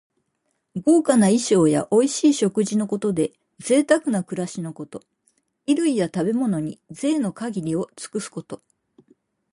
[0.83, 5.03] 豪華な衣装やおいしい食事のことで、ぜいたくな暮らしのこと。
[5.67, 8.63] 衣類や食べ物に、ぜいの限りを尽くすこと。